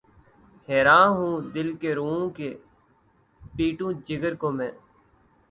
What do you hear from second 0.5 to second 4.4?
حیراں ہوں‘ دل کو روؤں کہ‘ پیٹوں جگر